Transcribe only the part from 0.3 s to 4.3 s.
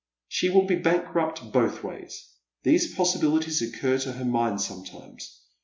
wili be bankrupt both ways. These possibilities occur to her